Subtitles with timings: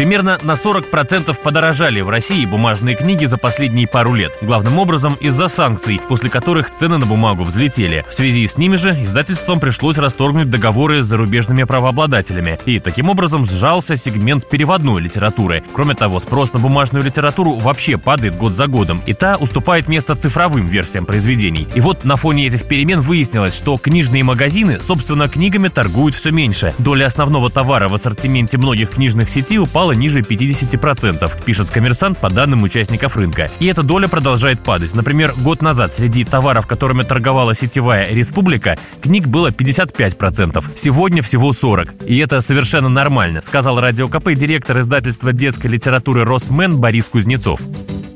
[0.00, 4.32] Примерно на 40% подорожали в России бумажные книги за последние пару лет.
[4.40, 8.06] Главным образом из-за санкций, после которых цены на бумагу взлетели.
[8.08, 12.58] В связи с ними же издательствам пришлось расторгнуть договоры с зарубежными правообладателями.
[12.64, 15.62] И таким образом сжался сегмент переводной литературы.
[15.74, 19.02] Кроме того, спрос на бумажную литературу вообще падает год за годом.
[19.04, 21.68] И та уступает место цифровым версиям произведений.
[21.74, 26.72] И вот на фоне этих перемен выяснилось, что книжные магазины, собственно, книгами торгуют все меньше.
[26.78, 32.30] Доля основного товара в ассортименте многих книжных сетей упала упала ниже 50%, пишет коммерсант по
[32.30, 33.50] данным участников рынка.
[33.60, 34.94] И эта доля продолжает падать.
[34.94, 40.64] Например, год назад среди товаров, которыми торговала сетевая республика, книг было 55%.
[40.76, 42.06] Сегодня всего 40%.
[42.06, 47.60] И это совершенно нормально, сказал Радио КП директор издательства детской литературы «Росмен» Борис Кузнецов.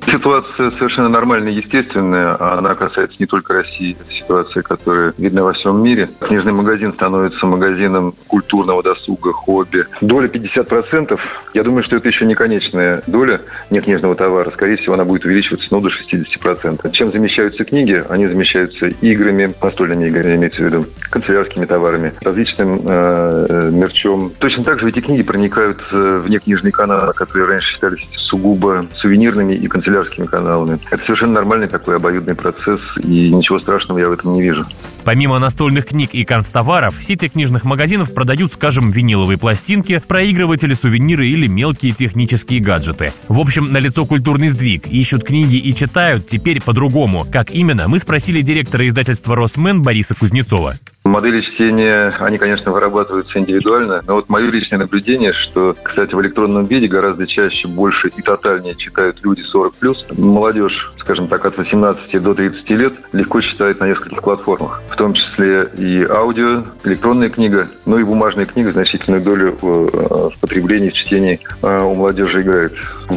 [0.06, 2.36] Ситуация совершенно нормальная естественная.
[2.58, 3.96] Она касается не только России.
[3.98, 6.10] Это ситуация, которая видна во всем мире.
[6.20, 9.86] Книжный магазин становится магазином культурного досуга, хобби.
[10.02, 11.18] Доля 50%.
[11.54, 14.50] Я думаю, что это еще не конечная доля некнижного товара.
[14.50, 16.90] Скорее всего, она будет увеличиваться ну, до 60%.
[16.92, 18.04] Чем замещаются книги?
[18.08, 24.30] Они замещаются играми, настольными играми, имеется в виду, канцелярскими товарами, различным э, мерчом.
[24.38, 29.54] Точно так же эти книги проникают э, в некнижные каналы, которые раньше считались сугубо сувенирными
[29.54, 30.80] и канцелярскими канцелярскими каналами.
[30.90, 34.66] Это совершенно нормальный такой обоюдный процесс, и ничего страшного я в этом не вижу.
[35.04, 41.46] Помимо настольных книг и канцтоваров, сети книжных магазинов продают, скажем, виниловые пластинки, проигрыватели, сувениры или
[41.46, 43.12] мелкие технические гаджеты.
[43.28, 44.86] В общем, на лицо культурный сдвиг.
[44.86, 47.26] Ищут книги и читают теперь по-другому.
[47.30, 50.74] Как именно, мы спросили директора издательства «Росмен» Бориса Кузнецова.
[51.04, 56.64] Модели чтения, они, конечно, вырабатываются индивидуально, но вот мое личное наблюдение, что, кстати, в электронном
[56.64, 60.18] виде гораздо чаще, больше и тотальнее читают люди 40+.
[60.18, 65.12] Молодежь, скажем так, от 18 до 30 лет легко читает на нескольких платформах, в том
[65.12, 70.88] числе и аудио, электронная книга, ну и бумажная книга значительную долю в, э, в потреблении,
[70.88, 72.72] в чтении э, у молодежи играет.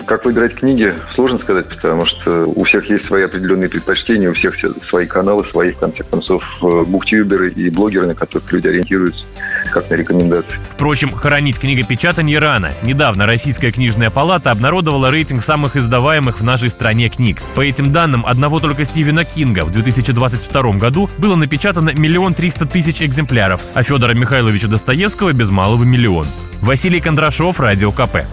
[0.05, 4.55] Как выбирать книги, сложно сказать, потому что у всех есть свои определенные предпочтения, у всех
[4.89, 9.23] свои каналы, свои, в конце концов, э, буктюберы и блогеры, на которых люди ориентируются
[9.71, 10.55] как на рекомендации.
[10.71, 12.71] Впрочем, хоронить книгопечатание рано.
[12.83, 17.41] Недавно Российская книжная палата обнародовала рейтинг самых издаваемых в нашей стране книг.
[17.55, 23.01] По этим данным, одного только Стивена Кинга в 2022 году было напечатано миллион триста тысяч
[23.01, 26.27] экземпляров, а Федора Михайловича Достоевского без малого миллион.
[26.61, 28.25] Василий Кондрашов, Радио КП.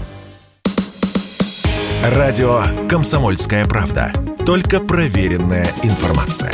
[2.05, 4.13] Радио «Комсомольская правда».
[4.45, 6.53] Только проверенная информация.